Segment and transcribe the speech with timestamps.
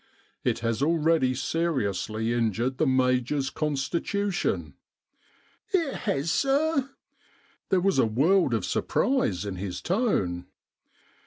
[0.43, 4.73] It has already seriously injured the Major's con stitution."
[5.71, 6.89] "It has, sir?"
[7.69, 10.47] There was a world of sur prise in his tone.